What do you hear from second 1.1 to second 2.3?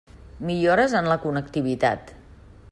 la connectivitat.